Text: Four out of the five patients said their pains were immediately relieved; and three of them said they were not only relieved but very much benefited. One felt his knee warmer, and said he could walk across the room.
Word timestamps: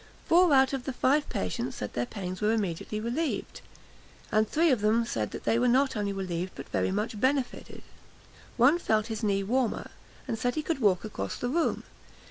Four 0.25 0.51
out 0.51 0.73
of 0.73 0.85
the 0.85 0.93
five 0.93 1.29
patients 1.29 1.75
said 1.75 1.93
their 1.93 2.07
pains 2.07 2.41
were 2.41 2.53
immediately 2.53 2.99
relieved; 2.99 3.61
and 4.31 4.49
three 4.49 4.71
of 4.71 4.81
them 4.81 5.05
said 5.05 5.29
they 5.29 5.59
were 5.59 5.67
not 5.67 5.95
only 5.95 6.11
relieved 6.11 6.53
but 6.55 6.67
very 6.69 6.89
much 6.89 7.19
benefited. 7.21 7.83
One 8.57 8.79
felt 8.79 9.05
his 9.13 9.21
knee 9.21 9.43
warmer, 9.43 9.91
and 10.27 10.39
said 10.39 10.55
he 10.55 10.63
could 10.63 10.79
walk 10.79 11.05
across 11.05 11.37
the 11.37 11.49
room. 11.49 11.83